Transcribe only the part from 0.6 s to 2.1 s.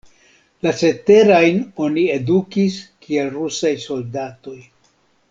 La ceterajn oni